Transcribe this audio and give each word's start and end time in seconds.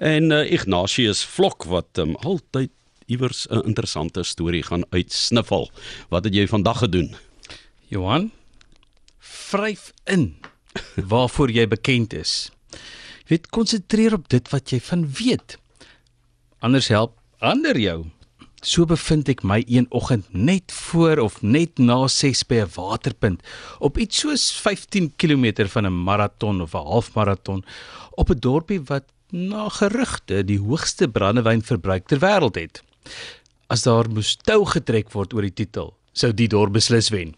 En 0.00 0.30
uh, 0.32 0.46
Ignatius 0.48 1.24
Vlok 1.28 1.66
wat 1.68 1.98
um, 2.00 2.14
altyd 2.24 2.70
iewers 3.06 3.44
'n 3.50 3.66
interessante 3.68 4.22
storie 4.22 4.62
gaan 4.62 4.84
uitsniffel. 4.90 5.70
Wat 6.08 6.24
het 6.24 6.34
jy 6.34 6.46
vandag 6.48 6.78
gedoen? 6.78 7.14
Johan, 7.88 8.30
vryf 9.18 9.92
in 10.04 10.36
waarvoor 11.12 11.50
jy 11.50 11.68
bekend 11.68 12.12
is. 12.12 12.50
Jy 13.28 13.36
weet, 13.36 13.50
konsentreer 13.50 14.16
op 14.16 14.28
dit 14.28 14.48
wat 14.48 14.70
jy 14.70 14.80
van 14.80 15.04
weet. 15.12 15.58
Anders 16.58 16.88
help 16.88 17.18
ander 17.38 17.78
jou. 17.78 18.06
So 18.62 18.86
bevind 18.86 19.28
ek 19.28 19.44
my 19.44 19.64
een 19.68 19.86
oggend 19.90 20.32
net 20.32 20.72
voor 20.72 21.18
of 21.18 21.42
net 21.42 21.78
na 21.78 22.08
6 22.08 22.46
by 22.48 22.64
'n 22.64 22.72
waterpunt 22.74 23.42
op 23.78 23.98
iets 23.98 24.20
soos 24.20 24.52
15 24.52 25.12
km 25.16 25.68
van 25.68 25.86
'n 25.86 26.02
maraton 26.04 26.60
of 26.60 26.74
'n 26.74 26.88
halfmaraton 26.88 27.64
op 28.10 28.30
'n 28.30 28.40
dorpie 28.40 28.80
wat 28.80 29.04
na 29.32 29.68
gerugte 29.68 30.44
die 30.44 30.58
hoogste 30.58 31.08
brandewynverbruik 31.08 32.06
ter 32.06 32.20
wêreld 32.22 32.58
het. 32.58 32.82
As 33.70 33.86
daar 33.86 34.10
moes 34.10 34.36
tou 34.36 34.64
getrek 34.66 35.12
word 35.14 35.34
oor 35.34 35.46
die 35.46 35.54
titel, 35.62 35.94
sou 36.12 36.32
die 36.34 36.48
dorp 36.50 36.74
beslis 36.74 37.10
wen. 37.14 37.34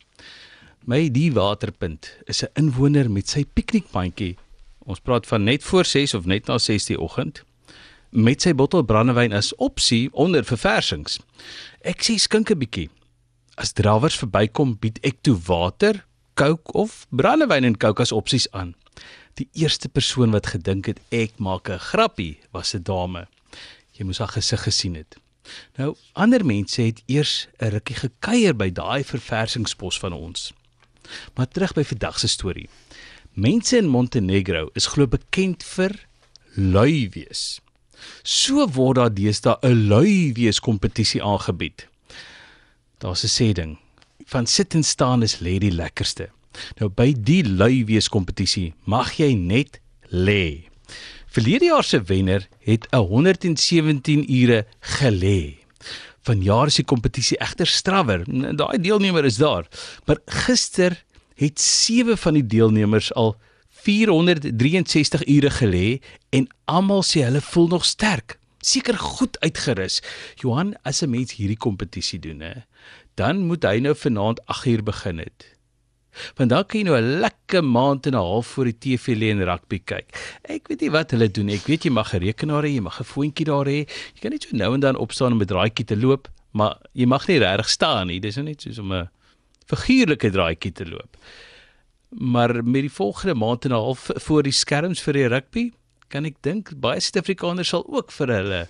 My 0.88 1.06
die 1.12 1.30
waterpunt 1.32 2.10
is 2.26 2.42
'n 2.42 2.50
inwoner 2.56 3.10
met 3.10 3.28
sy 3.28 3.44
piknikmandjie. 3.44 4.36
Ons 4.86 5.00
praat 5.00 5.26
van 5.26 5.44
net 5.44 5.62
voor 5.62 5.84
6 5.84 6.14
of 6.14 6.24
net 6.26 6.46
na 6.46 6.58
6 6.58 6.86
die 6.86 6.98
oggend 6.98 7.44
met 8.12 8.42
sy 8.42 8.52
bottel 8.52 8.84
brandewyn 8.84 9.32
as 9.32 9.54
opsie 9.56 10.10
onder 10.12 10.44
verversings. 10.44 11.18
Ek 11.80 12.04
sê 12.04 12.18
skink 12.18 12.50
'n 12.50 12.58
bietjie. 12.58 12.90
As 13.56 13.72
drawers 13.72 14.16
verbykom, 14.16 14.76
bied 14.80 14.98
ek 15.02 15.22
toe 15.22 15.36
water, 15.46 16.04
Coke 16.34 16.72
of 16.72 17.06
brandewyn 17.10 17.64
en 17.64 17.76
Coke 17.76 18.02
as 18.02 18.12
opsies 18.12 18.48
aan. 18.52 18.74
Die 19.40 19.48
eerste 19.52 19.88
persoon 19.88 20.30
wat 20.30 20.46
gedink 20.52 20.86
het 20.86 21.00
ek 21.08 21.38
maak 21.38 21.68
'n 21.68 21.78
grappie 21.78 22.38
was 22.52 22.74
'n 22.74 22.82
dame. 22.82 23.28
Jy 23.92 24.04
moes 24.04 24.18
haar 24.18 24.28
gesig 24.28 24.62
gesien 24.62 24.94
het. 24.94 25.16
Nou, 25.76 25.96
ander 26.12 26.44
mense 26.44 26.82
het 26.82 27.02
eers 27.06 27.48
'n 27.58 27.68
rukkie 27.68 27.96
gekuier 27.96 28.56
by 28.56 28.70
daai 28.70 29.04
verversingspos 29.04 29.98
van 29.98 30.12
ons. 30.12 30.52
Maar 31.34 31.48
terug 31.48 31.72
by 31.72 31.84
vandag 31.84 32.18
se 32.18 32.28
storie. 32.28 32.68
Mense 33.32 33.76
in 33.76 33.88
Montenegro 33.88 34.68
is 34.72 34.86
glo 34.86 35.06
bekend 35.06 35.62
vir 35.64 36.06
lui 36.54 37.08
wees. 37.08 37.60
So 38.22 38.66
word 38.68 38.96
daar 38.96 39.14
deesdae 39.14 39.56
'n 39.62 39.88
lui 39.88 40.32
wees 40.32 40.60
kompetisie 40.60 41.22
aangebied. 41.22 41.88
Daar's 42.98 43.24
'n 43.24 43.28
sê 43.28 43.52
ding, 43.52 43.78
van 44.26 44.46
sit 44.46 44.74
en 44.74 44.84
staan 44.84 45.22
is 45.22 45.40
lê 45.40 45.58
die 45.58 45.72
lekkerste. 45.72 46.30
Nou 46.80 46.90
by 46.90 47.12
die 47.16 47.42
lui 47.46 47.84
wees 47.88 48.08
kompetisie 48.08 48.72
mag 48.84 49.14
jy 49.18 49.34
net 49.34 49.80
lê. 50.10 50.68
Verlede 51.32 51.70
jaar 51.70 51.84
se 51.84 52.02
wenner 52.02 52.48
het 52.60 52.86
117 52.92 54.26
ure 54.28 54.66
gelê. 55.00 55.62
Vanjaar 56.22 56.70
is 56.70 56.76
die 56.78 56.86
kompetisie 56.86 57.38
egter 57.42 57.66
strawwer. 57.66 58.26
Daai 58.28 58.78
deelnemer 58.78 59.24
is 59.24 59.40
daar, 59.40 59.66
maar 60.06 60.20
gister 60.44 60.98
het 61.40 61.60
7 61.60 62.18
van 62.18 62.38
die 62.38 62.46
deelnemers 62.46 63.10
al 63.18 63.34
463 63.82 65.26
ure 65.26 65.50
gelê 65.50 65.86
en 66.30 66.46
almal 66.70 67.02
sê 67.02 67.24
hulle 67.26 67.42
voel 67.42 67.66
nog 67.72 67.84
sterk, 67.88 68.36
seker 68.62 68.98
goed 68.98 69.40
uitgerus. 69.42 69.98
Johan, 70.38 70.76
as 70.84 71.02
'n 71.02 71.10
mens 71.10 71.34
hierdie 71.34 71.58
kompetisie 71.58 72.18
doen, 72.18 72.40
hè, 72.40 72.54
dan 73.14 73.46
moet 73.46 73.64
hy 73.64 73.78
nou 73.80 73.94
vanaand 73.94 74.46
8 74.46 74.66
uur 74.66 74.82
begin 74.82 75.18
het. 75.18 75.56
Want 76.36 76.50
dan 76.50 76.64
kan 76.64 76.80
jy 76.80 76.86
nou 76.86 76.96
'n 76.96 77.20
lekker 77.20 77.64
maand 77.64 78.06
en 78.06 78.14
'n 78.14 78.24
half 78.24 78.46
voor 78.46 78.64
die 78.64 78.78
TV 78.78 79.16
lê 79.16 79.30
en 79.30 79.44
rugby 79.44 79.78
kyk. 79.84 80.08
Ek 80.44 80.68
weet 80.68 80.80
nie 80.80 80.90
wat 80.90 81.10
hulle 81.10 81.28
doen 81.28 81.46
nie. 81.46 81.56
Ek 81.56 81.66
weet 81.66 81.84
jy 81.84 81.90
mag 81.90 82.14
'n 82.14 82.20
rekenaar 82.20 82.62
hê, 82.64 82.74
jy 82.74 82.80
mag 82.80 83.00
'n 83.00 83.04
foontjie 83.04 83.44
daar 83.44 83.66
hê. 83.66 83.86
Jy 84.14 84.20
kan 84.20 84.30
net 84.30 84.42
so 84.42 84.56
nou 84.56 84.74
en 84.74 84.80
dan 84.80 84.96
opstaan 84.96 85.32
om 85.32 85.40
'n 85.40 85.46
draaitjie 85.46 85.86
te 85.86 85.96
loop, 85.96 86.28
maar 86.52 86.76
jy 86.94 87.06
mag 87.06 87.26
nie 87.28 87.38
regtig 87.38 87.68
staan 87.68 88.06
nie. 88.06 88.20
Dis 88.20 88.36
nou 88.36 88.44
net 88.44 88.60
soos 88.62 88.78
om 88.78 88.92
'n 88.92 89.08
figuurlike 89.66 90.30
draaitjie 90.30 90.72
te 90.72 90.84
loop 90.84 91.16
maar 92.12 92.64
met 92.64 92.82
die 92.84 92.92
volgende 92.92 93.34
maand 93.34 93.64
en 93.64 93.70
'n 93.70 93.74
half 93.74 94.10
voor 94.14 94.42
die 94.42 94.52
skerms 94.52 95.00
vir 95.00 95.12
die 95.12 95.28
rugby, 95.28 95.72
kan 96.08 96.24
ek 96.24 96.36
dink 96.44 96.72
baie 96.80 97.00
Suid-Afrikaners 97.00 97.68
sal 97.68 97.84
ook 97.88 98.12
vir 98.12 98.26
hulle 98.26 98.68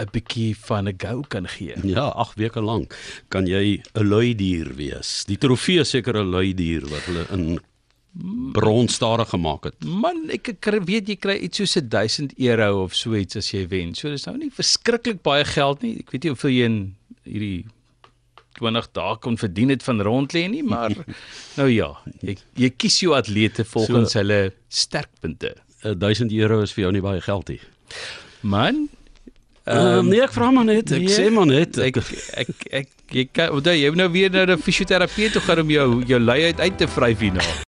'n 0.00 0.10
bietjie 0.12 0.56
van 0.66 0.88
'n 0.88 0.96
go 0.98 1.22
kan 1.28 1.48
gee. 1.48 1.74
Ja, 1.84 2.08
8 2.08 2.36
weke 2.36 2.60
lank 2.60 2.96
kan 3.28 3.46
jy 3.46 3.82
'n 3.94 4.06
lui 4.08 4.34
dier 4.34 4.74
wees. 4.74 5.24
Die 5.24 5.38
trofee 5.38 5.84
seker 5.84 6.16
'n 6.16 6.30
lui 6.30 6.54
dier 6.54 6.86
wat 6.88 7.04
hulle 7.08 7.26
in 7.32 7.60
brons 8.52 8.98
daar 8.98 9.26
gemaak 9.26 9.64
het. 9.64 9.84
Man, 9.84 10.26
ek, 10.34 10.48
ek 10.48 10.84
weet 10.84 11.08
jy 11.08 11.16
kry 11.16 11.36
iets 11.46 11.60
soos 11.62 11.76
1000 11.78 12.34
euro 12.38 12.84
of 12.84 12.94
so 12.94 13.14
iets 13.14 13.36
as 13.36 13.52
jy 13.52 13.66
wen. 13.70 13.94
So 13.94 14.10
dis 14.10 14.26
nou 14.26 14.36
nie 14.36 14.50
verskriklik 14.50 15.22
baie 15.22 15.44
geld 15.44 15.82
nie. 15.82 15.98
Ek 16.00 16.10
weet 16.10 16.26
nie 16.26 16.32
hoeveel 16.34 16.50
jy 16.50 16.64
in 16.64 16.80
hierdie 17.24 17.66
20 18.58 18.90
dae 18.92 19.16
kon 19.22 19.38
verdien 19.38 19.70
het 19.70 19.84
van 19.86 20.02
rond 20.02 20.34
lê 20.34 20.48
nie, 20.50 20.62
maar 20.66 20.92
nou 21.58 21.68
ja, 21.70 21.92
jy 22.20 22.36
jy 22.58 22.70
kies 22.76 22.98
jou 23.04 23.14
atlete 23.16 23.64
volgens 23.64 24.12
so, 24.12 24.18
hulle 24.18 24.52
sterkpunte. 24.68 25.54
1000 25.80 26.34
euro 26.42 26.60
is 26.66 26.74
vir 26.76 26.88
jou 26.88 26.92
nie 26.92 27.04
baie 27.04 27.22
geld 27.24 27.54
nie. 27.54 27.60
Man, 28.42 28.88
um, 29.76 30.08
nee, 30.08 30.22
ek 30.24 30.32
vra 30.34 30.50
maar 30.54 30.66
net, 30.68 30.92
ek 30.92 31.04
nee, 31.04 31.14
sê 31.14 31.30
maar 31.34 31.48
net. 31.50 31.78
Ek 31.78 32.00
ek 32.42 32.64
ek 32.82 32.88
jy 33.10 33.26
kan 33.34 33.74
jy 33.74 33.90
nou 33.98 34.08
weer 34.12 34.30
na 34.30 34.46
'n 34.46 34.58
fisioterapeut 34.58 35.32
toe 35.32 35.42
gaan 35.42 35.64
om 35.64 35.70
jou 35.70 35.88
jou 36.06 36.20
lui 36.20 36.40
uit 36.44 36.60
uit 36.60 36.78
te 36.78 36.88
vryf 36.88 37.18
hierna. 37.26 37.50